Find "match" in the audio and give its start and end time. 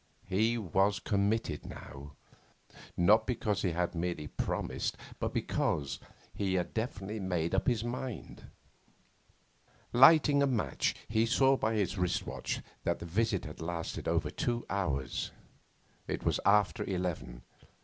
10.47-10.95